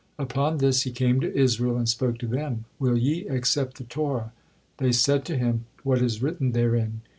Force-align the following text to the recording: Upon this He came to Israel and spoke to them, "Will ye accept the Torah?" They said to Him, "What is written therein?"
Upon 0.17 0.57
this 0.57 0.81
He 0.81 0.89
came 0.89 1.19
to 1.19 1.31
Israel 1.37 1.77
and 1.77 1.87
spoke 1.87 2.17
to 2.17 2.25
them, 2.27 2.65
"Will 2.79 2.97
ye 2.97 3.27
accept 3.27 3.77
the 3.77 3.83
Torah?" 3.83 4.31
They 4.77 4.91
said 4.93 5.25
to 5.25 5.37
Him, 5.37 5.65
"What 5.83 6.01
is 6.01 6.23
written 6.23 6.53
therein?" 6.53 7.01